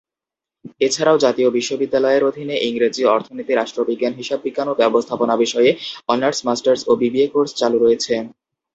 [0.81, 5.71] এছাড়াও জাতীয় বিশ্ববিদ্যালয়ের অধীনে ইংরেজি, অর্থনীতি, রাষ্ট্রবিজ্ঞান, হিসাববিজ্ঞান ও ব্যবস্থাপনা বিষয়ে
[6.09, 8.13] অনার্স, মাস্টার্স ও বিবিএ কোর্স চালু রয়েছে।